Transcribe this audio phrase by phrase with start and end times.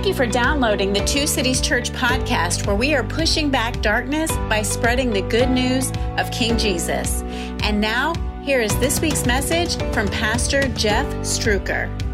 [0.00, 4.32] Thank you for downloading the Two Cities Church podcast, where we are pushing back darkness
[4.48, 7.20] by spreading the good news of King Jesus.
[7.62, 12.09] And now, here is this week's message from Pastor Jeff Struecker.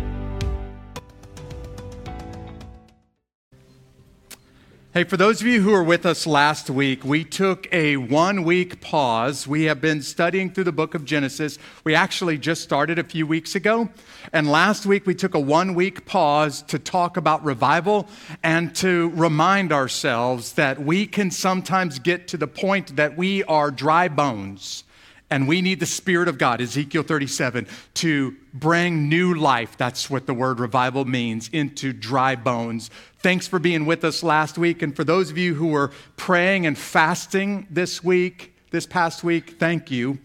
[4.96, 8.44] Hey, for those of you who were with us last week, we took a one
[8.44, 9.46] week pause.
[9.46, 11.58] We have been studying through the book of Genesis.
[11.84, 13.90] We actually just started a few weeks ago.
[14.32, 18.08] And last week we took a one week pause to talk about revival
[18.42, 23.70] and to remind ourselves that we can sometimes get to the point that we are
[23.70, 24.84] dry bones
[25.30, 29.76] and we need the Spirit of God, Ezekiel 37, to bring new life.
[29.76, 32.90] That's what the word revival means into dry bones.
[33.18, 34.82] Thanks for being with us last week.
[34.82, 39.56] And for those of you who were praying and fasting this week, this past week,
[39.58, 40.18] thank you.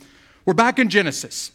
[0.46, 1.52] We're back in Genesis.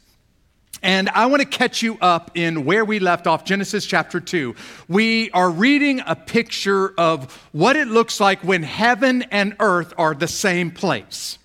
[0.82, 4.54] And I want to catch you up in where we left off, Genesis chapter 2.
[4.88, 10.14] We are reading a picture of what it looks like when heaven and earth are
[10.14, 11.38] the same place.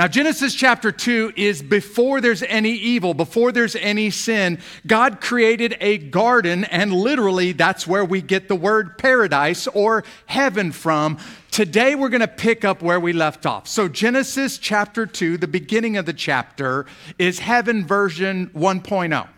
[0.00, 4.58] Now, Genesis chapter 2 is before there's any evil, before there's any sin.
[4.86, 10.72] God created a garden, and literally that's where we get the word paradise or heaven
[10.72, 11.18] from.
[11.50, 13.68] Today, we're going to pick up where we left off.
[13.68, 16.86] So, Genesis chapter 2, the beginning of the chapter,
[17.18, 19.28] is heaven version 1.0.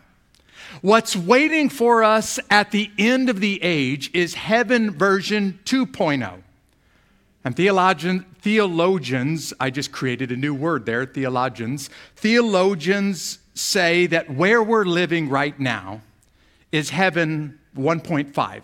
[0.81, 6.41] What's waiting for us at the end of the age is heaven version 2.0.
[7.45, 11.91] And theologian, theologians, I just created a new word there, theologians.
[12.15, 16.03] Theologians say that where we're living right now
[16.71, 18.63] is heaven 1.5.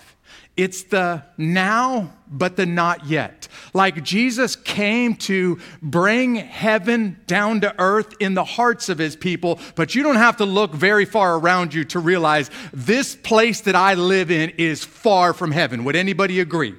[0.57, 3.47] It's the now, but the not yet.
[3.75, 9.61] Like Jesus came to bring heaven down to earth in the hearts of his people,
[9.77, 13.77] but you don't have to look very far around you to realize this place that
[13.77, 15.85] I live in is far from heaven.
[15.85, 16.75] Would anybody agree?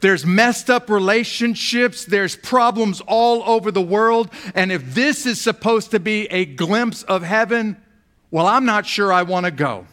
[0.00, 2.04] There's messed up relationships.
[2.04, 4.30] There's problems all over the world.
[4.54, 7.76] And if this is supposed to be a glimpse of heaven,
[8.30, 9.86] well, I'm not sure I want to go.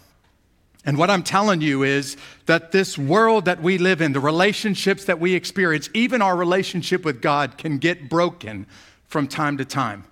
[0.85, 5.05] And what I'm telling you is that this world that we live in, the relationships
[5.05, 8.67] that we experience, even our relationship with God can get broken
[9.07, 10.03] from time to time.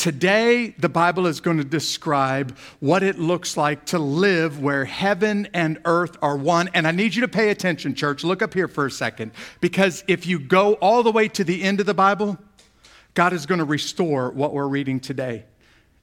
[0.00, 5.46] Today, the Bible is going to describe what it looks like to live where heaven
[5.52, 6.70] and earth are one.
[6.72, 8.24] And I need you to pay attention, church.
[8.24, 9.32] Look up here for a second.
[9.60, 12.38] Because if you go all the way to the end of the Bible,
[13.12, 15.44] God is going to restore what we're reading today.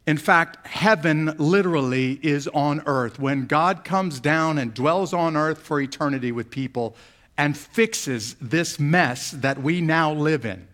[0.05, 3.17] In fact, heaven literally is on earth.
[3.17, 6.95] When God comes down and dwells on earth for eternity with people
[7.35, 10.67] and fixes this mess that we now live in.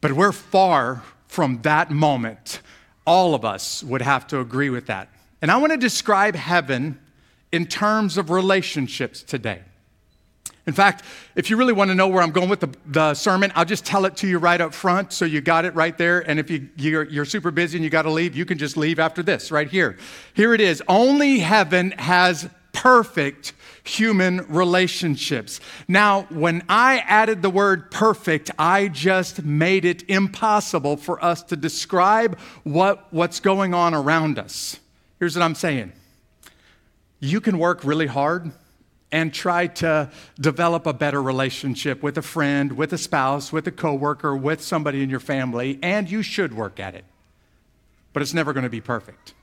[0.00, 2.60] But we're far from that moment.
[3.06, 5.08] All of us would have to agree with that.
[5.40, 7.00] And I want to describe heaven
[7.50, 9.62] in terms of relationships today.
[10.66, 11.04] In fact,
[11.34, 13.86] if you really want to know where I'm going with the, the, sermon, I'll just
[13.86, 16.20] tell it to you right up front so you got it right there.
[16.20, 18.76] And if you, you're, you're super busy and you got to leave, you can just
[18.76, 19.96] leave after this right here.
[20.34, 23.52] Here it is Only heaven has perfect
[23.84, 25.60] human relationships.
[25.88, 31.56] Now, when I added the word perfect, I just made it impossible for us to
[31.56, 34.78] describe what, what's going on around us.
[35.18, 35.92] Here's what I'm saying
[37.20, 38.50] you can work really hard
[39.12, 40.10] and try to
[40.40, 45.02] develop a better relationship with a friend, with a spouse, with a coworker, with somebody
[45.02, 47.04] in your family, and you should work at it.
[48.12, 49.34] But it's never going to be perfect.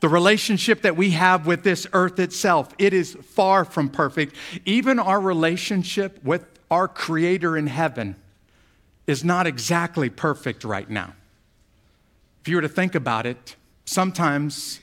[0.00, 4.36] The relationship that we have with this earth itself, it is far from perfect.
[4.64, 8.14] Even our relationship with our Creator in heaven
[9.06, 11.14] is not exactly perfect right now.
[12.42, 14.80] If you were to think about it, sometimes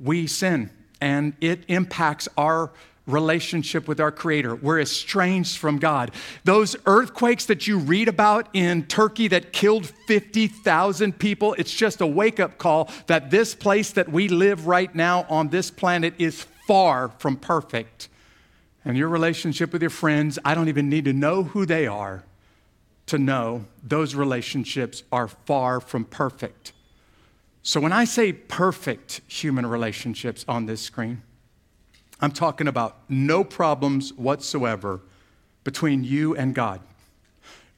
[0.00, 0.70] we sin
[1.00, 2.70] and it impacts our
[3.08, 4.54] relationship with our Creator.
[4.56, 6.12] We're estranged from God.
[6.44, 12.06] Those earthquakes that you read about in Turkey that killed 50,000 people, it's just a
[12.06, 16.46] wake up call that this place that we live right now on this planet is
[16.66, 18.08] far from perfect.
[18.84, 22.24] And your relationship with your friends, I don't even need to know who they are
[23.08, 26.72] to know those relationships are far from perfect.
[27.62, 31.22] So when I say perfect human relationships on this screen,
[32.20, 35.00] I'm talking about no problems whatsoever
[35.64, 36.80] between you and God.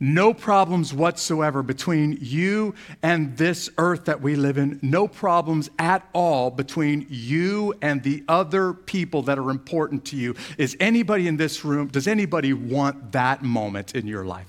[0.02, 4.78] No problems whatsoever between you and this earth that we live in.
[4.81, 10.34] No problems at all between you and the other people that are important to you.
[10.56, 14.46] Is anybody in this room, does anybody want that moment in your life?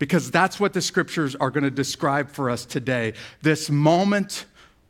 [0.00, 3.12] Because that's what the scriptures are going to describe for us today.
[3.40, 4.46] This moment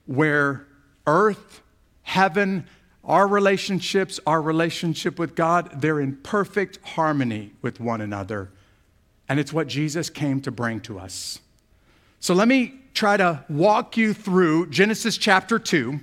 [0.06, 0.66] where
[1.06, 1.60] earth,
[2.00, 2.66] heaven,
[3.04, 8.50] our relationships, our relationship with God, they're in perfect harmony with one another.
[9.28, 11.40] And it's what Jesus came to bring to us.
[12.20, 15.98] So let me try to walk you through Genesis chapter 2.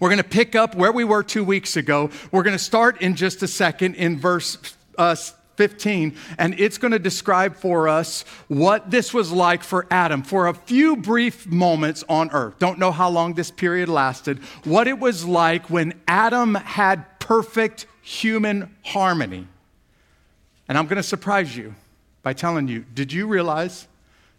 [0.00, 2.10] We're going to pick up where we were two weeks ago.
[2.32, 4.58] We're going to start in just a second in verse
[4.98, 5.16] uh,
[5.56, 10.46] 15, and it's going to describe for us what this was like for Adam for
[10.46, 12.58] a few brief moments on earth.
[12.58, 17.86] Don't know how long this period lasted, what it was like when Adam had perfect
[18.02, 19.46] human harmony.
[20.68, 21.74] And I'm going to surprise you
[22.22, 23.86] by telling you, did you realize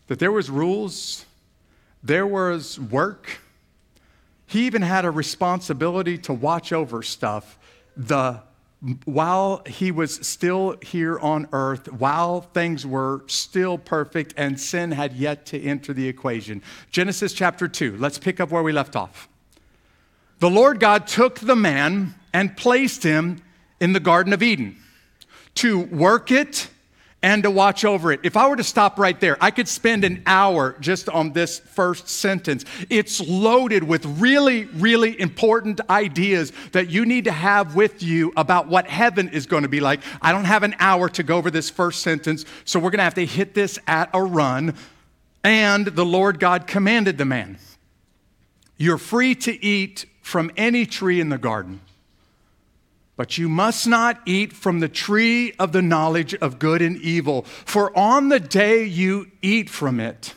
[0.08, 1.26] that there was rules,
[2.04, 3.40] there was work,
[4.48, 7.60] he even had a responsibility to watch over stuff.
[7.98, 8.42] The
[9.06, 15.14] while he was still here on earth, while things were still perfect and sin had
[15.14, 16.62] yet to enter the equation.
[16.92, 19.28] Genesis chapter 2, let's pick up where we left off.
[20.40, 23.42] The Lord God took the man and placed him
[23.80, 24.78] in the Garden of Eden
[25.56, 26.70] to work it
[27.28, 28.22] and to watch over it.
[28.24, 31.60] If I were to stop right there, I could spend an hour just on this
[31.60, 32.64] first sentence.
[32.90, 38.70] It's loaded with really, really important ideas that you need to have with you about
[38.70, 40.00] what heaven is going to be like.
[40.22, 43.04] I don't have an hour to go over this first sentence, so we're going to
[43.04, 44.74] have to hit this at a run.
[45.44, 47.58] And the Lord God commanded the man,
[48.78, 51.82] You're free to eat from any tree in the garden
[53.18, 57.42] but you must not eat from the tree of the knowledge of good and evil,
[57.66, 60.36] for on the day you eat from it,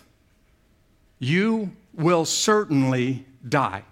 [1.18, 3.84] you will certainly die.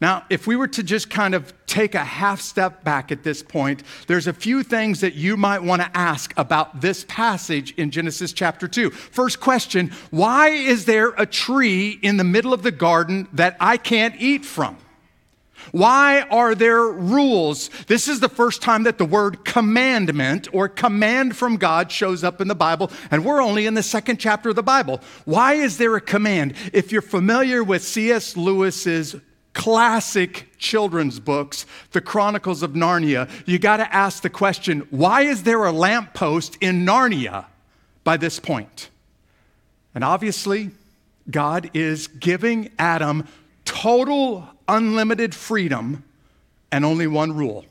[0.00, 3.42] Now, if we were to just kind of take a half step back at this
[3.42, 7.90] point, there's a few things that you might want to ask about this passage in
[7.90, 8.90] Genesis chapter 2.
[8.90, 13.76] First question Why is there a tree in the middle of the garden that I
[13.76, 14.76] can't eat from?
[15.72, 17.68] Why are there rules?
[17.86, 22.40] This is the first time that the word commandment or command from God shows up
[22.40, 25.00] in the Bible, and we're only in the second chapter of the Bible.
[25.24, 26.54] Why is there a command?
[26.72, 28.36] If you're familiar with C.S.
[28.36, 29.16] Lewis's
[29.54, 35.44] classic children's books, The Chronicles of Narnia, you got to ask the question why is
[35.44, 37.46] there a lamppost in Narnia
[38.02, 38.90] by this point?
[39.94, 40.72] And obviously,
[41.30, 43.26] God is giving Adam
[43.84, 46.02] total unlimited freedom
[46.72, 47.66] and only one rule.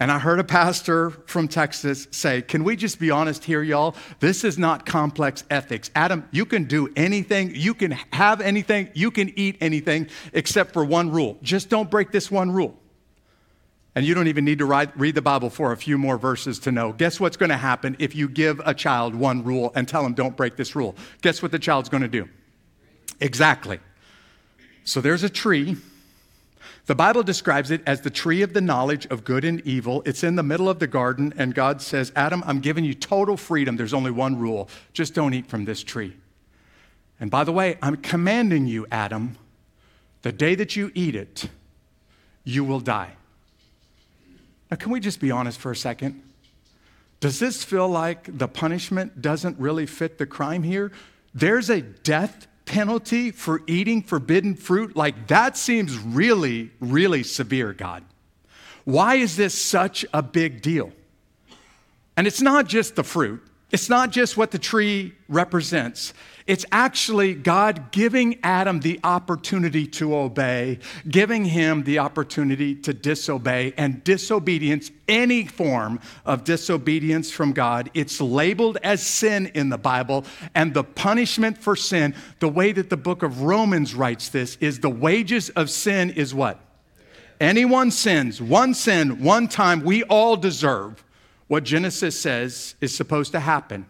[0.00, 3.94] And I heard a pastor from Texas say, Can we just be honest here, y'all?
[4.20, 5.90] This is not complex ethics.
[5.94, 10.82] Adam, you can do anything, you can have anything, you can eat anything, except for
[10.82, 11.36] one rule.
[11.42, 12.74] Just don't break this one rule.
[13.94, 16.72] And you don't even need to read the Bible for a few more verses to
[16.72, 16.94] know.
[16.94, 20.14] Guess what's going to happen if you give a child one rule and tell him,
[20.14, 20.96] Don't break this rule?
[21.20, 22.30] Guess what the child's going to do?
[23.20, 23.78] Exactly.
[24.84, 25.76] So there's a tree
[26.90, 30.02] the Bible describes it as the tree of the knowledge of good and evil.
[30.06, 33.36] It's in the middle of the garden, and God says, Adam, I'm giving you total
[33.36, 33.76] freedom.
[33.76, 36.16] There's only one rule just don't eat from this tree.
[37.20, 39.36] And by the way, I'm commanding you, Adam,
[40.22, 41.48] the day that you eat it,
[42.42, 43.12] you will die.
[44.68, 46.20] Now, can we just be honest for a second?
[47.20, 50.90] Does this feel like the punishment doesn't really fit the crime here?
[51.34, 54.94] There's a death penalty for eating forbidden fruit?
[54.96, 58.04] Like, that seems really, really severe, God.
[58.84, 60.92] Why is this such a big deal?
[62.16, 66.12] And it's not just the fruit, it's not just what the tree represents.
[66.46, 73.72] It's actually God giving Adam the opportunity to obey, giving him the opportunity to disobey,
[73.76, 80.24] and disobedience, any form of disobedience from God, it's labeled as sin in the Bible.
[80.56, 84.80] And the punishment for sin, the way that the book of Romans writes this, is
[84.80, 86.58] the wages of sin is what?
[87.40, 91.04] Anyone sins, one sin, one time, we all deserve
[91.50, 93.84] what Genesis says is supposed to happen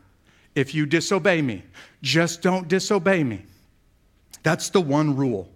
[0.54, 1.62] if you disobey me.
[2.00, 3.44] Just don't disobey me.
[4.42, 5.46] That's the one rule.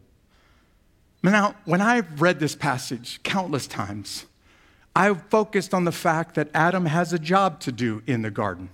[1.22, 4.26] Now, when I've read this passage countless times,
[4.94, 8.68] I've focused on the fact that Adam has a job to do in the garden.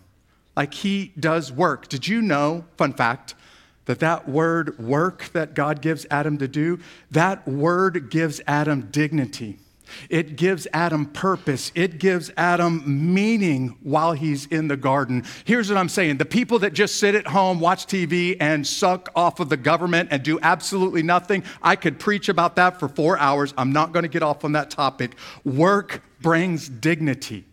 [0.56, 1.86] Like he does work.
[1.86, 3.36] Did you know, fun fact,
[3.84, 6.80] that that word work that God gives Adam to do,
[7.12, 9.60] that word gives Adam dignity.
[10.08, 11.72] It gives Adam purpose.
[11.74, 15.24] It gives Adam meaning while he's in the garden.
[15.44, 19.08] Here's what I'm saying the people that just sit at home, watch TV, and suck
[19.14, 23.18] off of the government and do absolutely nothing, I could preach about that for four
[23.18, 23.54] hours.
[23.56, 25.16] I'm not going to get off on that topic.
[25.44, 27.44] Work brings dignity.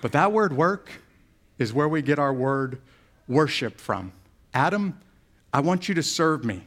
[0.00, 0.90] But that word work
[1.58, 2.80] is where we get our word
[3.26, 4.12] worship from.
[4.54, 4.98] Adam,
[5.52, 6.62] I want you to serve me.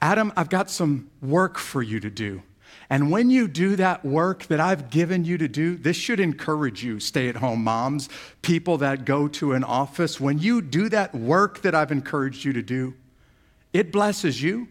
[0.00, 2.42] Adam, I've got some work for you to do.
[2.88, 6.84] And when you do that work that I've given you to do, this should encourage
[6.84, 8.08] you, stay at home moms,
[8.42, 10.20] people that go to an office.
[10.20, 12.94] When you do that work that I've encouraged you to do,
[13.72, 14.68] it blesses you.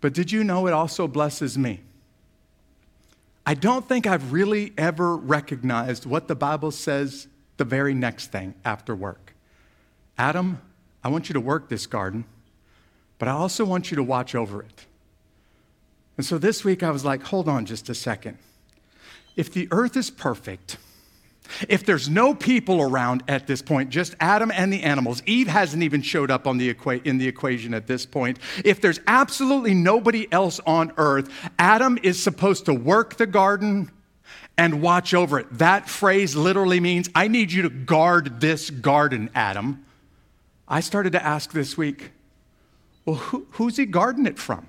[0.00, 1.80] But did you know it also blesses me?
[3.44, 8.54] I don't think I've really ever recognized what the Bible says the very next thing
[8.64, 9.34] after work.
[10.16, 10.60] Adam,
[11.04, 12.24] I want you to work this garden,
[13.18, 14.86] but I also want you to watch over it.
[16.16, 18.38] And so this week I was like, hold on just a second.
[19.36, 20.76] If the earth is perfect,
[21.68, 25.82] if there's no people around at this point, just Adam and the animals, Eve hasn't
[25.82, 28.38] even showed up on the equa- in the equation at this point.
[28.64, 33.90] If there's absolutely nobody else on earth, Adam is supposed to work the garden
[34.56, 35.46] and watch over it.
[35.52, 39.84] That phrase literally means, I need you to guard this garden, Adam.
[40.68, 42.12] I started to ask this week,
[43.04, 44.66] well, who, who's he guarding it from?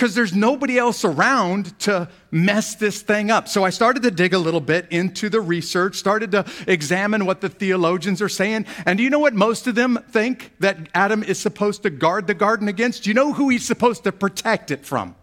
[0.00, 3.46] Because there's nobody else around to mess this thing up.
[3.48, 7.42] So I started to dig a little bit into the research, started to examine what
[7.42, 8.64] the theologians are saying.
[8.86, 12.28] And do you know what most of them think that Adam is supposed to guard
[12.28, 13.02] the garden against?
[13.02, 15.16] Do you know who he's supposed to protect it from?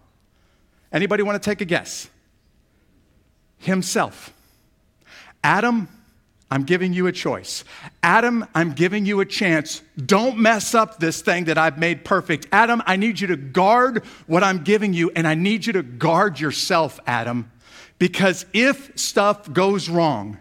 [0.92, 2.08] Anybody want to take a guess?
[3.58, 4.32] Himself.
[5.44, 5.88] Adam
[6.50, 7.66] I'm giving you a choice.
[8.02, 9.82] Adam, I'm giving you a chance.
[9.98, 12.48] Don't mess up this thing that I've made perfect.
[12.52, 15.84] Adam, I need you to guard what I'm giving you, and I need you to
[15.84, 17.52] guard yourself, Adam,
[18.00, 20.38] because if stuff goes wrong,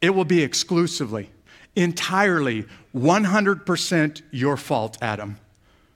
[0.00, 1.30] it will be exclusively,
[1.74, 5.38] entirely, 100% your fault, Adam.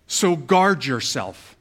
[0.08, 1.56] So guard yourself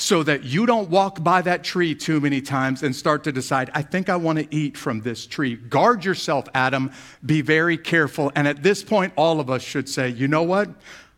[0.00, 3.70] so that you don't walk by that tree too many times and start to decide,
[3.74, 5.56] I think I want to eat from this tree.
[5.56, 6.90] Guard yourself, Adam.
[7.24, 8.32] Be very careful.
[8.34, 10.70] And at this point, all of us should say, you know what?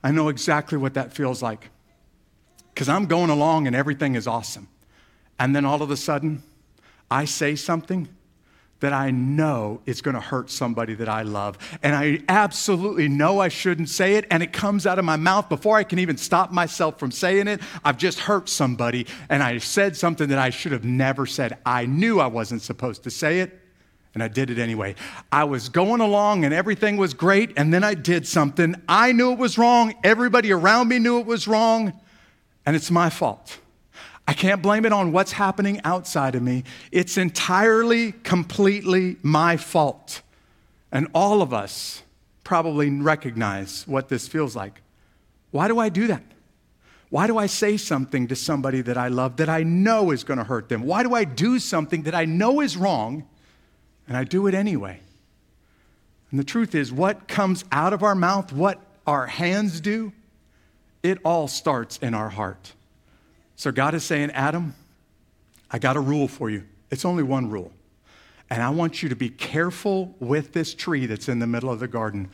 [0.03, 1.71] I know exactly what that feels like.
[2.75, 4.67] Because I'm going along and everything is awesome.
[5.39, 6.43] And then all of a sudden,
[7.09, 8.09] I say something
[8.83, 11.57] that I know is going to hurt somebody that I love.
[11.83, 15.49] And I absolutely know I shouldn't say it, and it comes out of my mouth
[15.49, 17.61] before I can even stop myself from saying it.
[17.85, 21.59] I've just hurt somebody, and I said something that I should have never said.
[21.65, 23.57] I knew I wasn't supposed to say it,
[24.15, 24.97] and I did it anyway.
[25.31, 28.75] I was going along, and everything was great, and then I did something.
[28.89, 29.95] I knew it was wrong.
[30.03, 31.93] Everybody around me knew it was wrong,
[32.67, 33.59] and it's my fault.
[34.33, 36.65] I can't blame it on what's happening outside of me.
[36.91, 40.23] It's entirely, completely my fault.
[40.91, 42.03] And all of us
[42.43, 44.81] probably recognize what this feels like.
[45.51, 46.23] Why do I do that?
[47.11, 50.39] Why do I say something to somebody that I love that I know is going
[50.39, 50.85] to hurt them?
[50.85, 53.29] Why do I do something that I know is wrong
[54.09, 55.01] and I do it anyway?
[56.31, 60.11] And the truth is, what comes out of our mouth, what our hands do,
[61.03, 62.73] it all starts in our heart.
[63.63, 64.75] So God is saying, Adam,
[65.71, 66.65] I got a rule for you.
[66.91, 67.71] It's only one rule.
[68.51, 71.79] And I want you to be careful with this tree that's in the middle of
[71.79, 72.29] the garden.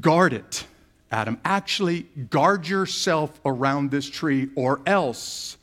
[0.00, 0.64] Guard it,
[1.12, 1.38] Adam.
[1.44, 5.58] Actually, guard yourself around this tree, or else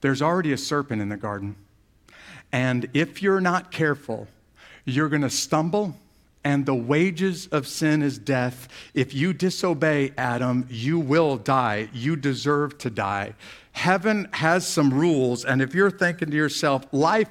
[0.00, 1.54] there's already a serpent in the garden.
[2.50, 4.28] And if you're not careful,
[4.86, 5.94] you're going to stumble,
[6.46, 8.68] and the wages of sin is death.
[8.94, 11.88] If you disobey Adam, you will die.
[11.92, 13.34] You deserve to die
[13.76, 17.28] heaven has some rules, and if you're thinking to yourself, life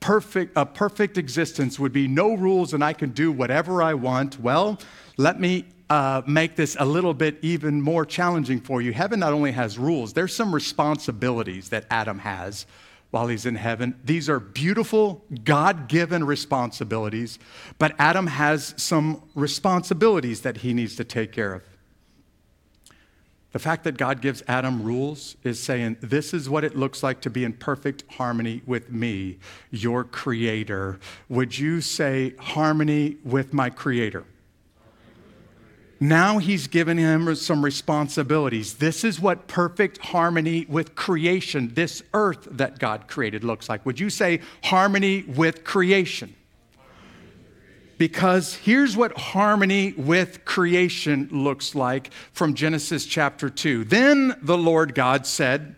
[0.00, 4.38] perfect a perfect existence would be no rules and I can do whatever I want.
[4.38, 4.78] Well,
[5.16, 8.92] let me uh, make this a little bit even more challenging for you.
[8.92, 12.66] Heaven not only has rules, there's some responsibilities that Adam has
[13.10, 13.98] while he's in heaven.
[14.04, 17.38] These are beautiful, God given responsibilities,
[17.78, 21.62] but Adam has some responsibilities that he needs to take care of.
[23.52, 27.22] The fact that God gives Adam rules is saying, This is what it looks like
[27.22, 29.38] to be in perfect harmony with me,
[29.70, 31.00] your creator.
[31.30, 34.24] Would you say harmony with my creator?
[36.00, 38.74] Now he's given him some responsibilities.
[38.74, 43.84] This is what perfect harmony with creation, this earth that God created, looks like.
[43.84, 46.34] Would you say harmony with creation?
[47.98, 53.84] because here's what harmony with creation looks like from Genesis chapter 2.
[53.84, 55.74] Then the Lord God said,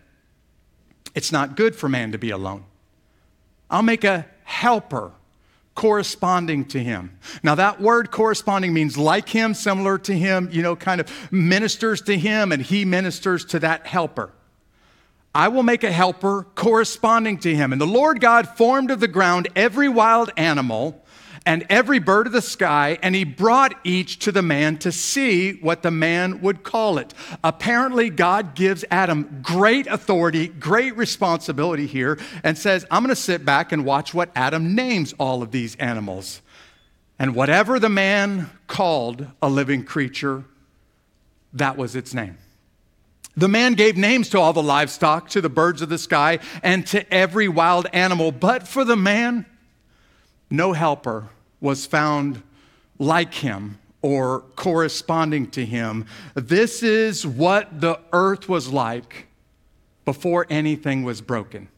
[1.15, 2.63] It's not good for man to be alone.
[3.69, 5.11] I'll make a helper
[5.75, 7.17] corresponding to him.
[7.43, 12.01] Now, that word corresponding means like him, similar to him, you know, kind of ministers
[12.03, 14.31] to him, and he ministers to that helper.
[15.33, 17.71] I will make a helper corresponding to him.
[17.71, 21.01] And the Lord God formed of the ground every wild animal
[21.45, 25.53] and every bird of the sky, and he brought each to the man to see
[25.53, 27.13] what the man would call it.
[27.43, 33.43] Apparently, God gives Adam great authority, great responsibility here, and says, I'm going to sit
[33.43, 36.41] back and watch what Adam names all of these animals.
[37.17, 40.43] And whatever the man called a living creature,
[41.53, 42.37] that was its name.
[43.35, 46.85] The man gave names to all the livestock, to the birds of the sky, and
[46.87, 48.31] to every wild animal.
[48.31, 49.45] But for the man,
[50.49, 51.29] no helper
[51.61, 52.43] was found
[52.99, 56.05] like him or corresponding to him.
[56.33, 59.27] This is what the earth was like
[60.03, 61.69] before anything was broken.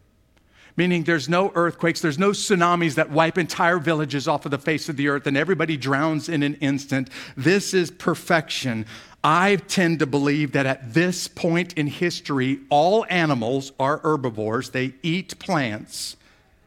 [0.75, 4.89] Meaning, there's no earthquakes, there's no tsunamis that wipe entire villages off of the face
[4.89, 7.09] of the earth and everybody drowns in an instant.
[7.37, 8.87] This is perfection.
[9.23, 14.71] I tend to believe that at this point in history, all animals are herbivores.
[14.71, 16.17] They eat plants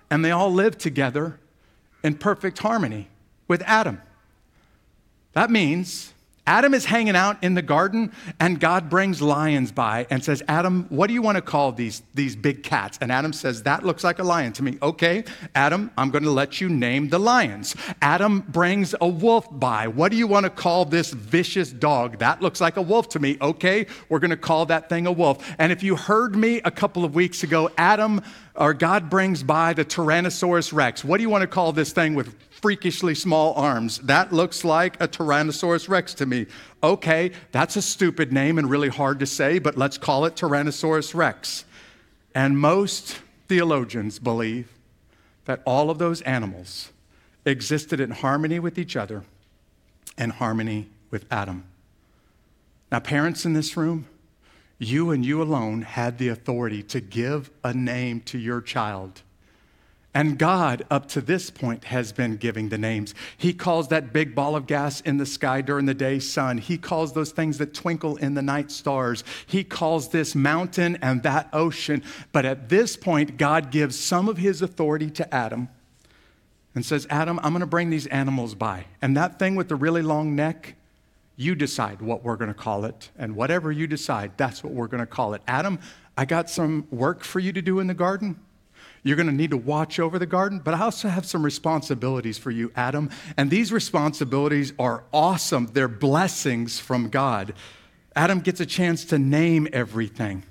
[0.08, 1.38] and they all live together
[2.04, 3.08] in perfect harmony
[3.48, 4.00] with Adam.
[5.32, 6.14] That means
[6.46, 10.86] Adam is hanging out in the garden, and God brings lions by and says, Adam,
[10.88, 12.98] what do you want to call these, these big cats?
[13.00, 14.78] And Adam says, That looks like a lion to me.
[14.80, 15.24] Okay,
[15.54, 17.74] Adam, I'm going to let you name the lions.
[18.00, 19.88] Adam brings a wolf by.
[19.88, 22.18] What do you want to call this vicious dog?
[22.18, 23.36] That looks like a wolf to me.
[23.40, 25.54] Okay, we're going to call that thing a wolf.
[25.58, 28.22] And if you heard me a couple of weeks ago, Adam
[28.54, 31.04] or God brings by the Tyrannosaurus Rex.
[31.04, 33.98] What do you want to call this thing with freakishly small arms?
[33.98, 36.46] That looks like a Tyrannosaurus Rex to me.
[36.82, 41.14] Okay, that's a stupid name and really hard to say, but let's call it Tyrannosaurus
[41.14, 41.64] Rex.
[42.34, 44.70] And most theologians believe
[45.44, 46.90] that all of those animals
[47.44, 49.24] existed in harmony with each other
[50.18, 51.64] and harmony with Adam.
[52.90, 54.06] Now, parents in this room,
[54.78, 59.22] you and you alone had the authority to give a name to your child.
[60.16, 63.14] And God, up to this point, has been giving the names.
[63.36, 66.56] He calls that big ball of gas in the sky during the day sun.
[66.56, 69.24] He calls those things that twinkle in the night stars.
[69.46, 72.02] He calls this mountain and that ocean.
[72.32, 75.68] But at this point, God gives some of his authority to Adam
[76.74, 78.86] and says, Adam, I'm going to bring these animals by.
[79.02, 80.76] And that thing with the really long neck,
[81.36, 83.10] you decide what we're going to call it.
[83.18, 85.42] And whatever you decide, that's what we're going to call it.
[85.46, 85.78] Adam,
[86.16, 88.40] I got some work for you to do in the garden.
[89.06, 92.38] You're going to need to watch over the garden, but I also have some responsibilities
[92.38, 93.08] for you, Adam.
[93.36, 95.66] And these responsibilities are awesome.
[95.66, 97.54] They're blessings from God.
[98.16, 100.42] Adam gets a chance to name everything.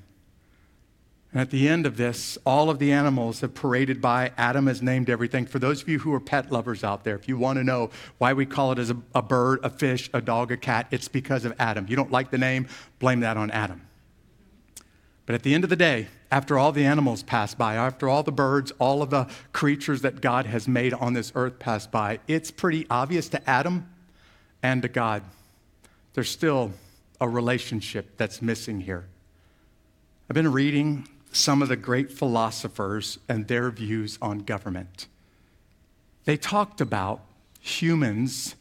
[1.34, 4.32] And at the end of this, all of the animals have paraded by.
[4.38, 5.46] Adam has named everything.
[5.46, 7.90] For those of you who are pet lovers out there, if you want to know
[8.20, 11.10] why we call it as a, a bird, a fish, a dog, a cat, it's
[11.10, 11.88] because of Adam.
[11.90, 13.82] You don't like the name, blame that on Adam.
[15.26, 18.24] But at the end of the day, after all the animals pass by, after all
[18.24, 22.20] the birds, all of the creatures that God has made on this earth pass by,
[22.28, 23.90] it's pretty obvious to Adam
[24.62, 25.24] and to God.
[26.14, 26.72] There's still
[27.20, 29.06] a relationship that's missing here.
[30.30, 35.08] I've been reading some of the great philosophers and their views on government.
[36.26, 37.22] They talked about
[37.60, 38.56] humans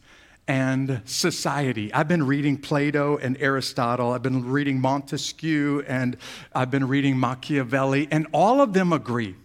[0.47, 1.91] and society.
[1.93, 6.17] I've been reading Plato and Aristotle, I've been reading Montesquieu, and
[6.53, 9.35] I've been reading Machiavelli, and all of them agree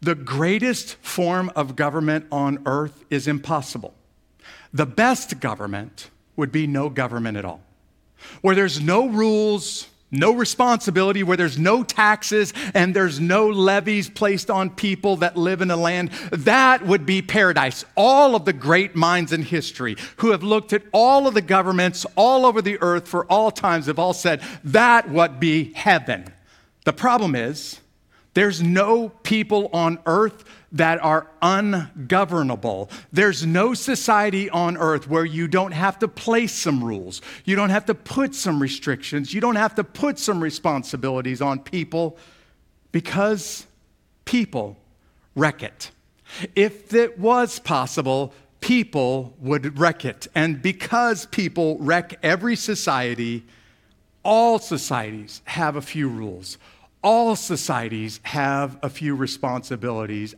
[0.00, 3.94] the greatest form of government on earth is impossible.
[4.72, 7.62] The best government would be no government at all,
[8.42, 14.50] where there's no rules, no responsibility, where there's no taxes and there's no levies placed
[14.50, 17.84] on people that live in a land, that would be paradise.
[17.96, 22.06] All of the great minds in history who have looked at all of the governments
[22.14, 26.32] all over the earth for all times have all said that would be heaven.
[26.84, 27.80] The problem is,
[28.34, 32.90] there's no people on earth that are ungovernable.
[33.12, 37.22] There's no society on earth where you don't have to place some rules.
[37.44, 39.32] You don't have to put some restrictions.
[39.32, 42.18] You don't have to put some responsibilities on people
[42.92, 43.66] because
[44.24, 44.76] people
[45.34, 45.90] wreck it.
[46.54, 50.26] If it was possible, people would wreck it.
[50.34, 53.44] And because people wreck every society,
[54.24, 56.58] all societies have a few rules.
[57.02, 60.34] All societies have a few responsibilities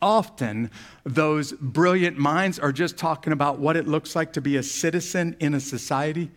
[0.00, 0.70] often
[1.04, 5.36] those brilliant minds are just talking about what it looks like to be a citizen
[5.40, 6.30] in a society.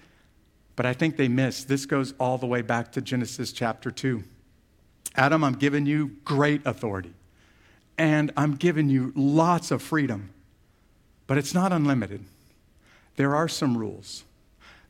[0.75, 1.63] But I think they miss.
[1.63, 4.23] This goes all the way back to Genesis chapter 2.
[5.15, 7.13] Adam, I'm giving you great authority,
[7.97, 10.31] and I'm giving you lots of freedom,
[11.27, 12.23] but it's not unlimited.
[13.17, 14.23] There are some rules.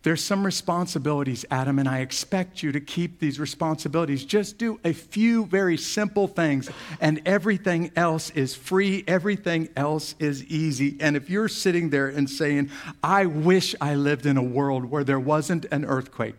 [0.04, 4.26] There's some responsibilities, Adam, and I expect you to keep these responsibilities.
[4.26, 10.44] Just do a few very simple things, and everything else is free, everything else is
[10.46, 10.98] easy.
[11.00, 12.72] And if you're sitting there and saying,
[13.04, 16.38] I wish I lived in a world where there wasn't an earthquake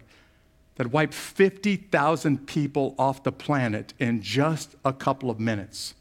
[0.74, 5.94] that wiped 50,000 people off the planet in just a couple of minutes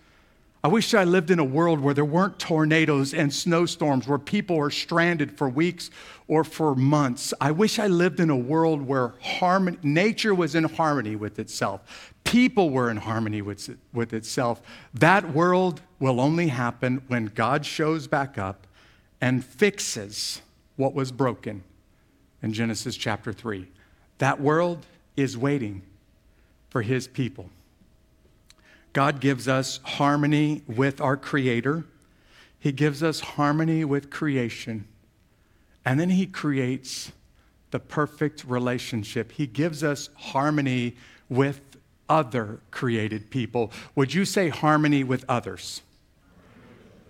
[0.64, 4.60] I wish I lived in a world where there weren't tornadoes and snowstorms, where people
[4.60, 5.90] are stranded for weeks
[6.28, 7.34] or for months.
[7.42, 12.14] I wish I lived in a world where harmony, nature was in harmony with itself,
[12.24, 14.62] people were in harmony with, with itself.
[14.94, 18.68] That world will only happen when God shows back up
[19.20, 20.42] and fixes
[20.76, 21.64] what was broken
[22.44, 23.68] in Genesis chapter 3.
[24.20, 24.86] That world
[25.18, 25.82] is waiting
[26.70, 27.50] for his people.
[28.94, 31.86] God gives us harmony with our Creator,
[32.60, 34.88] He gives us harmony with creation,
[35.86, 37.12] and then He creates
[37.72, 39.32] the perfect relationship.
[39.32, 40.96] He gives us harmony
[41.30, 41.62] with
[42.10, 43.72] other created people.
[43.96, 45.82] Would you say harmony with others?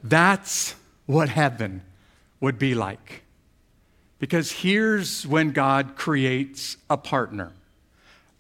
[0.04, 0.76] That's
[1.08, 1.82] what heaven
[2.40, 3.24] would be like.
[4.20, 7.54] Because here's when God creates a partner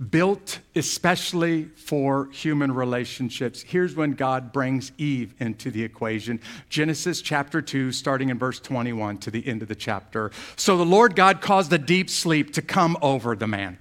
[0.09, 3.61] built especially for human relationships.
[3.61, 9.19] Here's when God brings Eve into the equation Genesis chapter 2, starting in verse 21
[9.19, 10.31] to the end of the chapter.
[10.55, 13.77] So the Lord God caused a deep sleep to come over the man,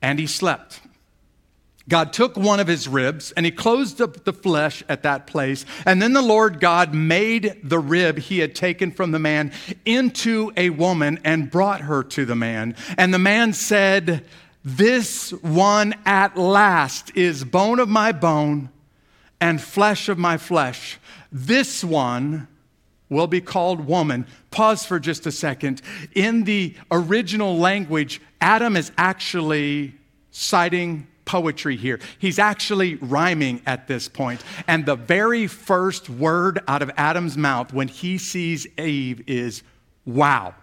[0.00, 0.80] and he slept.
[1.86, 5.66] God took one of his ribs and he closed up the flesh at that place.
[5.84, 9.52] And then the Lord God made the rib he had taken from the man
[9.84, 12.74] into a woman and brought her to the man.
[12.96, 14.24] And the man said,
[14.64, 18.70] this one at last is bone of my bone
[19.40, 20.98] and flesh of my flesh.
[21.30, 22.48] This one
[23.10, 24.26] will be called woman.
[24.50, 25.82] Pause for just a second.
[26.14, 29.94] In the original language, Adam is actually
[30.30, 32.00] citing poetry here.
[32.18, 34.42] He's actually rhyming at this point.
[34.66, 39.62] And the very first word out of Adam's mouth when he sees Eve is,
[40.06, 40.54] wow.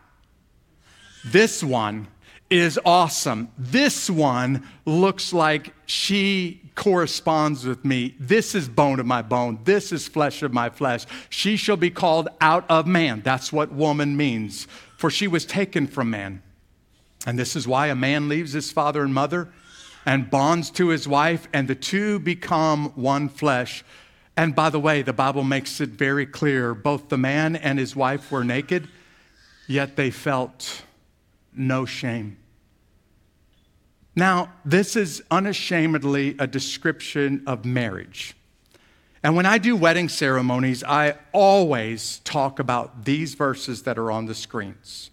[1.26, 2.08] This one
[2.52, 3.50] is awesome.
[3.58, 8.14] This one looks like she corresponds with me.
[8.20, 9.60] This is bone of my bone.
[9.64, 11.06] This is flesh of my flesh.
[11.30, 13.22] She shall be called out of man.
[13.24, 16.44] That's what woman means, for she was taken from man.
[17.26, 19.50] And this is why a man leaves his father and mother
[20.06, 23.84] and bonds to his wife, and the two become one flesh.
[24.36, 27.96] And by the way, the Bible makes it very clear both the man and his
[27.96, 28.88] wife were naked,
[29.68, 30.82] yet they felt
[31.54, 32.38] no shame.
[34.16, 38.36] Now, this is unashamedly a description of marriage.
[39.24, 44.26] And when I do wedding ceremonies, I always talk about these verses that are on
[44.26, 45.11] the screens.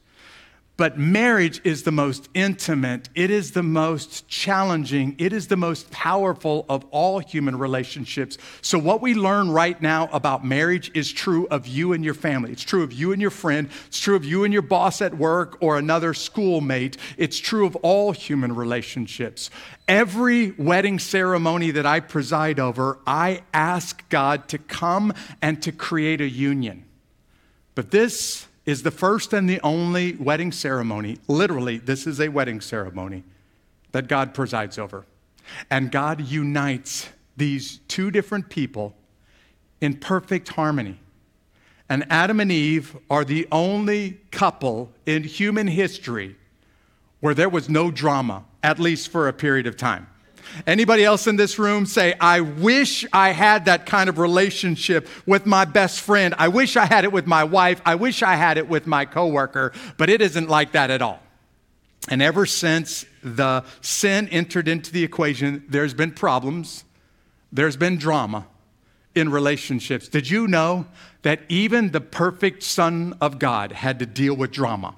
[0.78, 5.90] But marriage is the most intimate, it is the most challenging, it is the most
[5.90, 8.38] powerful of all human relationships.
[8.62, 12.52] So, what we learn right now about marriage is true of you and your family.
[12.52, 13.68] It's true of you and your friend.
[13.88, 16.96] It's true of you and your boss at work or another schoolmate.
[17.16, 19.50] It's true of all human relationships.
[19.88, 25.12] Every wedding ceremony that I preside over, I ask God to come
[25.42, 26.84] and to create a union.
[27.74, 31.16] But this is the first and the only wedding ceremony.
[31.26, 33.24] Literally, this is a wedding ceremony
[33.92, 35.06] that God presides over.
[35.70, 38.94] And God unites these two different people
[39.80, 41.00] in perfect harmony.
[41.88, 46.36] And Adam and Eve are the only couple in human history
[47.20, 50.08] where there was no drama, at least for a period of time.
[50.66, 55.46] Anybody else in this room say, I wish I had that kind of relationship with
[55.46, 56.34] my best friend.
[56.38, 57.80] I wish I had it with my wife.
[57.84, 61.20] I wish I had it with my coworker, but it isn't like that at all.
[62.08, 66.84] And ever since the sin entered into the equation, there's been problems,
[67.52, 68.46] there's been drama
[69.14, 70.08] in relationships.
[70.08, 70.86] Did you know
[71.22, 74.94] that even the perfect Son of God had to deal with drama?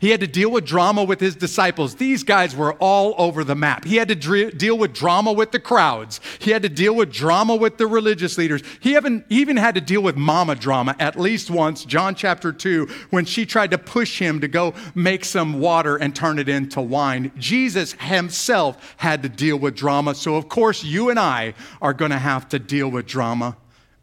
[0.00, 1.96] He had to deal with drama with his disciples.
[1.96, 3.84] These guys were all over the map.
[3.84, 6.20] He had to deal with drama with the crowds.
[6.38, 8.62] He had to deal with drama with the religious leaders.
[8.80, 12.86] He even, even had to deal with mama drama at least once, John chapter 2,
[13.10, 16.80] when she tried to push him to go make some water and turn it into
[16.80, 17.32] wine.
[17.38, 20.14] Jesus himself had to deal with drama.
[20.14, 23.56] So, of course, you and I are going to have to deal with drama.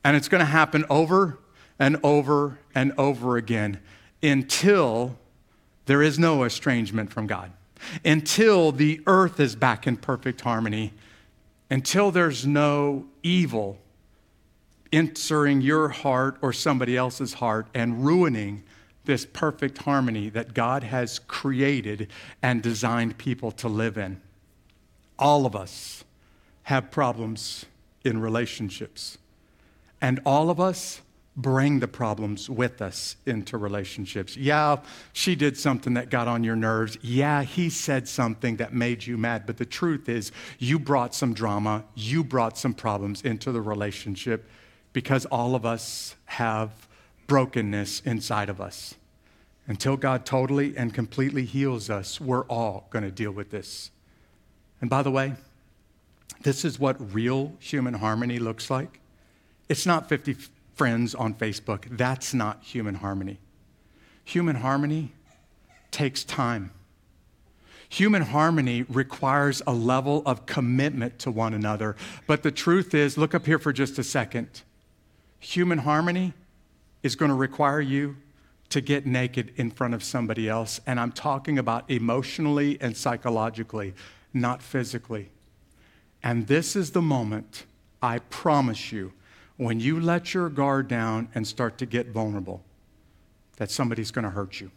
[0.03, 1.39] And it's going to happen over
[1.79, 3.79] and over and over again
[4.21, 5.17] until
[5.85, 7.51] there is no estrangement from God.
[8.05, 10.93] Until the earth is back in perfect harmony,
[11.69, 13.77] until there's no evil
[14.93, 18.63] entering your heart or somebody else's heart and ruining
[19.05, 22.09] this perfect harmony that God has created
[22.41, 24.21] and designed people to live in.
[25.19, 26.05] All of us
[26.63, 27.65] have problems
[28.05, 29.17] in relationships,
[29.99, 31.01] and all of us
[31.35, 34.37] bring the problems with us into relationships.
[34.37, 34.77] Yeah,
[35.13, 36.97] she did something that got on your nerves.
[37.01, 39.45] Yeah, he said something that made you mad.
[39.45, 44.47] But the truth is, you brought some drama, you brought some problems into the relationship
[44.93, 46.87] because all of us have
[47.25, 48.95] brokenness inside of us.
[49.65, 53.89] Until God totally and completely heals us, we're all going to deal with this.
[54.81, 55.33] And by the way,
[56.41, 58.99] this is what real human harmony looks like.
[59.69, 60.35] It's not 50
[60.75, 61.85] friends on Facebook.
[61.97, 63.39] That's not human harmony.
[64.25, 65.13] Human harmony
[65.91, 66.71] takes time.
[67.89, 71.95] Human harmony requires a level of commitment to one another.
[72.25, 74.63] But the truth is, look up here for just a second.
[75.39, 76.33] Human harmony
[77.03, 78.15] is going to require you
[78.69, 80.81] to get naked in front of somebody else.
[80.87, 83.93] And I'm talking about emotionally and psychologically,
[84.33, 85.29] not physically.
[86.23, 87.65] And this is the moment,
[88.01, 89.13] I promise you,
[89.57, 92.63] when you let your guard down and start to get vulnerable,
[93.57, 94.71] that somebody's going to hurt you.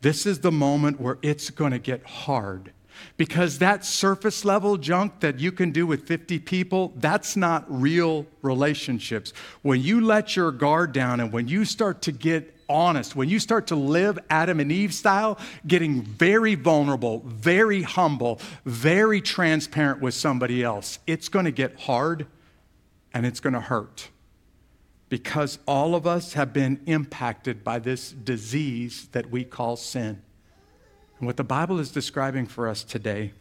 [0.00, 2.72] This is the moment where it's going to get hard
[3.16, 8.26] because that surface level junk that you can do with 50 people, that's not real
[8.42, 9.32] relationships.
[9.62, 13.38] When you let your guard down and when you start to get honest, when you
[13.38, 20.14] start to live Adam and Eve style, getting very vulnerable, very humble, very transparent with
[20.14, 22.26] somebody else, it's going to get hard
[23.16, 24.10] and it's going to hurt
[25.08, 30.20] because all of us have been impacted by this disease that we call sin.
[31.18, 33.32] And what the Bible is describing for us today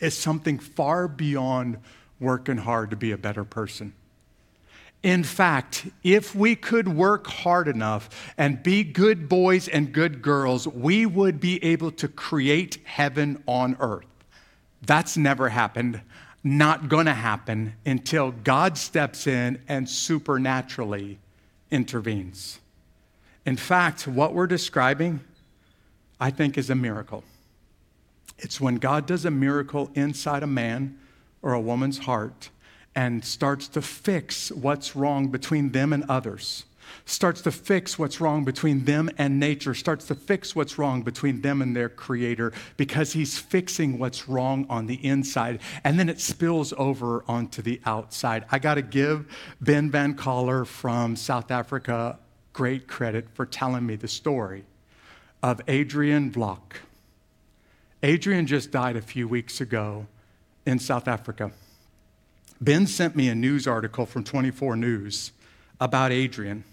[0.00, 1.76] is something far beyond
[2.18, 3.92] working hard to be a better person.
[5.02, 10.66] In fact, if we could work hard enough and be good boys and good girls,
[10.66, 14.06] we would be able to create heaven on earth.
[14.80, 16.00] That's never happened,
[16.56, 21.18] not gonna happen until God steps in and supernaturally
[21.70, 22.60] intervenes.
[23.44, 25.20] In fact, what we're describing,
[26.20, 27.24] I think, is a miracle.
[28.38, 30.98] It's when God does a miracle inside a man
[31.42, 32.50] or a woman's heart
[32.94, 36.64] and starts to fix what's wrong between them and others,
[37.04, 41.40] starts to fix what's wrong between them and nature, starts to fix what's wrong between
[41.40, 45.60] them and their creator because he's fixing what's wrong on the inside.
[45.84, 48.44] And then it spills over onto the outside.
[48.50, 49.26] I got to give
[49.60, 52.18] Ben Van Coller from South Africa
[52.52, 54.64] great credit for telling me the story
[55.42, 56.78] of Adrian Vlok.
[58.02, 60.06] Adrian just died a few weeks ago
[60.66, 61.50] in South Africa.
[62.60, 65.32] Ben sent me a news article from 24 News
[65.80, 66.64] about Adrian.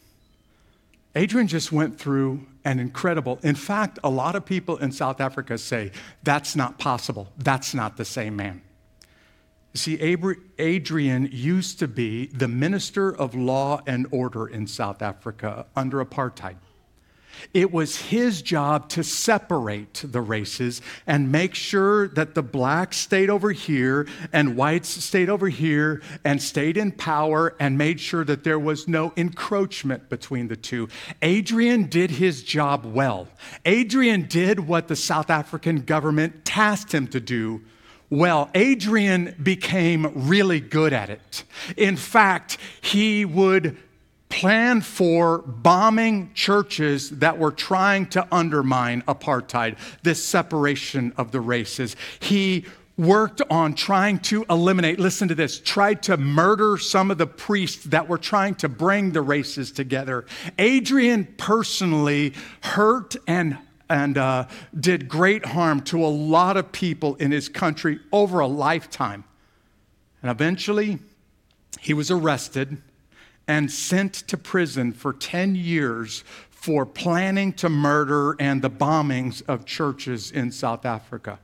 [1.15, 5.57] Adrian just went through an incredible, in fact, a lot of people in South Africa
[5.57, 5.91] say
[6.23, 7.29] that's not possible.
[7.37, 8.61] That's not the same man.
[9.73, 9.99] See,
[10.57, 16.55] Adrian used to be the minister of law and order in South Africa under apartheid.
[17.53, 23.29] It was his job to separate the races and make sure that the blacks stayed
[23.29, 28.43] over here and whites stayed over here and stayed in power and made sure that
[28.43, 30.87] there was no encroachment between the two.
[31.21, 33.27] Adrian did his job well.
[33.65, 37.61] Adrian did what the South African government tasked him to do
[38.09, 41.43] well, Adrian became really good at it.
[41.75, 43.77] In fact, he would
[44.35, 51.95] plan for bombing churches that were trying to undermine apartheid, this separation of the races.
[52.19, 52.65] He
[52.97, 57.85] worked on trying to eliminate, listen to this, tried to murder some of the priests
[57.85, 60.25] that were trying to bring the races together.
[60.59, 67.31] Adrian personally hurt and and uh, did great harm to a lot of people in
[67.31, 69.23] his country over a lifetime.
[70.23, 70.97] And eventually,
[71.79, 72.81] he was arrested
[73.47, 79.65] and sent to prison for 10 years for planning to murder and the bombings of
[79.65, 81.39] churches in South Africa.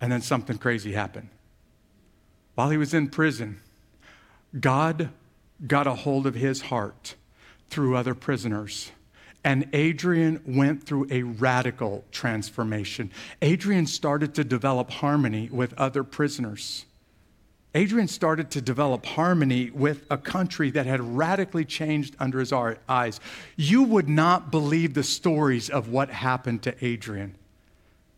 [0.00, 1.30] And then something crazy happened.
[2.54, 3.60] While he was in prison,
[4.58, 5.10] God
[5.66, 7.14] got a hold of his heart
[7.70, 8.90] through other prisoners.
[9.44, 13.10] And Adrian went through a radical transformation.
[13.40, 16.84] Adrian started to develop harmony with other prisoners.
[17.74, 23.20] Adrian started to develop harmony with a country that had radically changed under his eyes.
[23.56, 27.34] You would not believe the stories of what happened to Adrian.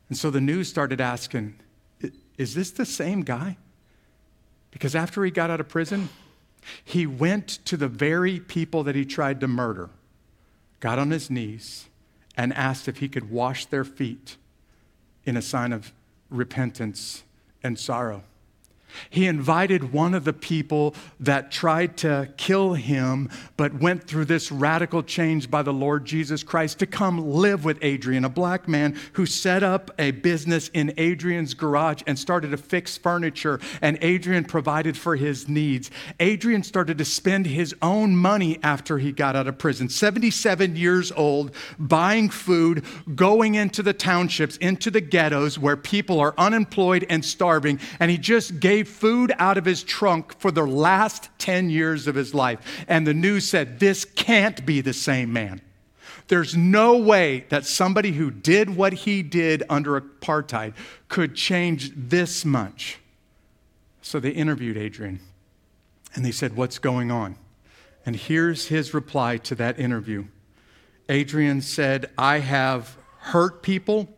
[0.08, 1.56] And so the news started asking,
[2.38, 3.56] is this the same guy?
[4.70, 6.08] Because after he got out of prison,
[6.84, 9.90] he went to the very people that he tried to murder
[10.80, 11.88] got on his knees,
[12.36, 14.36] and asked if he could wash their feet
[15.24, 15.92] in a sign of
[16.30, 17.22] repentance
[17.62, 18.24] and sorrow.
[19.08, 24.52] He invited one of the people that tried to kill him, but went through this
[24.52, 28.96] radical change by the Lord Jesus Christ to come live with Adrian, a black man
[29.14, 34.44] who set up a business in Adrian's garage and started to fix furniture, and Adrian
[34.44, 35.90] provided for his needs.
[36.18, 41.12] Adrian started to spend his own money after he got out of prison, 77 years
[41.12, 47.24] old, buying food, going into the townships, into the ghettos where people are unemployed and
[47.24, 52.06] starving, and he just gave food out of his trunk for the last 10 years
[52.06, 52.84] of his life.
[52.88, 55.60] And the news said, This can't be the same man.
[56.28, 60.74] There's no way that somebody who did what he did under apartheid
[61.08, 62.98] could change this much.
[64.00, 65.20] So they interviewed Adrian
[66.14, 67.36] and they said, What's going on?
[68.06, 70.24] And here's his reply to that interview
[71.08, 74.08] Adrian said, I have hurt people,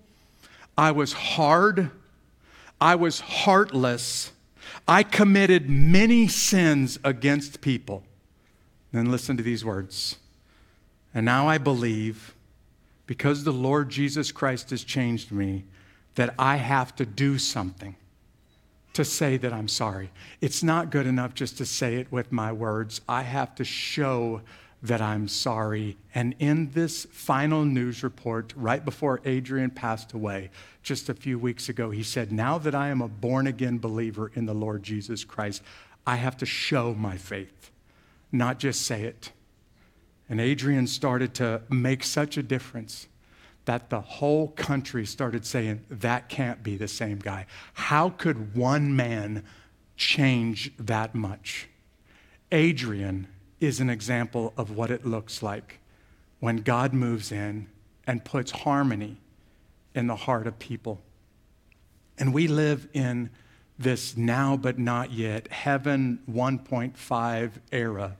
[0.79, 1.91] I was hard,
[2.81, 4.31] I was heartless,
[4.87, 8.03] I committed many sins against people.
[8.93, 10.17] Then listen to these words.
[11.15, 12.35] And now I believe,
[13.07, 15.65] because the Lord Jesus Christ has changed me,
[16.15, 17.97] that I have to do something
[18.93, 20.11] to say that I'm sorry.
[20.41, 23.01] It's not good enough just to say it with my words.
[23.09, 24.43] I have to show
[24.83, 25.97] that I'm sorry.
[26.15, 30.51] And in this final news report, right before Adrian passed away,
[30.83, 34.33] just a few weeks ago, he said, Now that I am a born again believer
[34.35, 35.63] in the Lord Jesus Christ,
[36.05, 37.71] I have to show my faith,
[38.33, 39.31] not just say it.
[40.29, 43.07] And Adrian started to make such a difference
[43.65, 47.47] that the whole country started saying, That can't be the same guy.
[47.75, 49.45] How could one man
[49.97, 51.69] change that much?
[52.51, 53.29] Adrian
[53.63, 55.79] is an example of what it looks like
[56.41, 57.69] when God moves in
[58.07, 59.19] and puts harmony
[59.95, 61.01] in the heart of people.
[62.19, 63.31] And we live in
[63.79, 68.17] this now but not yet, heaven 1.5 era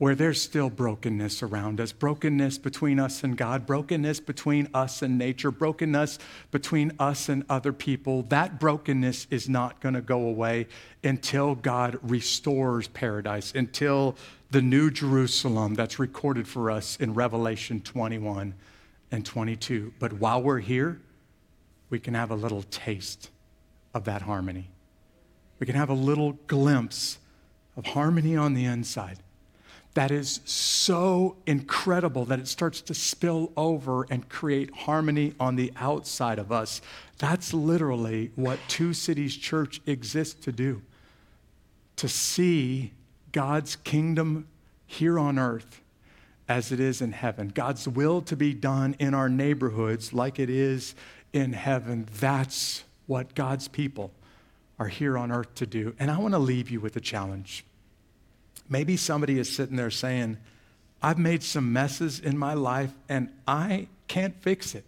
[0.00, 5.18] where there's still brokenness around us brokenness between us and God, brokenness between us and
[5.18, 6.18] nature, brokenness
[6.50, 8.22] between us and other people.
[8.22, 10.68] That brokenness is not going to go away
[11.04, 14.16] until God restores paradise, until
[14.50, 18.54] the new Jerusalem that's recorded for us in Revelation 21
[19.12, 19.94] and 22.
[19.98, 21.00] But while we're here,
[21.88, 23.30] we can have a little taste
[23.94, 24.70] of that harmony.
[25.58, 27.18] We can have a little glimpse
[27.76, 29.18] of harmony on the inside
[29.94, 35.72] that is so incredible that it starts to spill over and create harmony on the
[35.76, 36.80] outside of us.
[37.18, 40.82] That's literally what Two Cities Church exists to do
[41.96, 42.92] to see
[43.32, 44.48] God's kingdom
[44.86, 45.80] here on earth
[46.48, 50.50] as it is in heaven, God's will to be done in our neighborhoods like it
[50.50, 50.96] is
[51.32, 52.08] in heaven.
[52.18, 54.10] That's what God's people
[54.76, 55.94] are here on earth to do.
[56.00, 57.64] And I want to leave you with a challenge.
[58.68, 60.38] Maybe somebody is sitting there saying,
[61.00, 64.84] I've made some messes in my life and I can't fix it.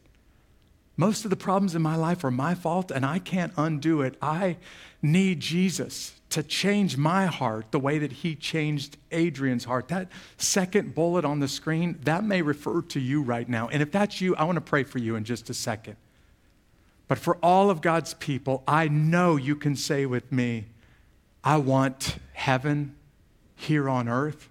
[1.03, 4.15] Most of the problems in my life are my fault and I can't undo it.
[4.23, 4.57] I
[5.03, 9.89] need Jesus to change my heart the way that he changed Adrian's heart.
[9.89, 13.67] That second bullet on the screen, that may refer to you right now.
[13.67, 15.97] And if that's you, I want to pray for you in just a second.
[17.09, 20.67] But for all of God's people, I know you can say with me,
[21.43, 22.95] I want heaven
[23.57, 24.49] here on earth.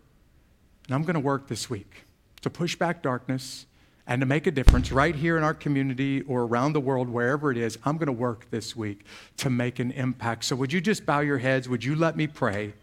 [0.87, 2.03] And I'm going to work this week
[2.41, 3.67] to push back darkness
[4.07, 7.51] and to make a difference right here in our community or around the world, wherever
[7.51, 7.77] it is.
[7.85, 9.05] I'm going to work this week
[9.37, 10.45] to make an impact.
[10.45, 11.69] So, would you just bow your heads?
[11.69, 12.73] Would you let me pray?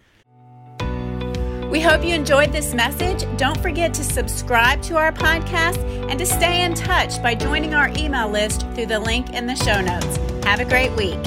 [1.70, 3.26] We hope you enjoyed this message.
[3.36, 5.78] Don't forget to subscribe to our podcast
[6.08, 9.54] and to stay in touch by joining our email list through the link in the
[9.54, 10.16] show notes.
[10.46, 11.18] Have a great week.